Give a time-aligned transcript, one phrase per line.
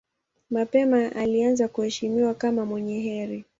[0.49, 3.43] Mapema alianza kuheshimiwa kama mwenye heri.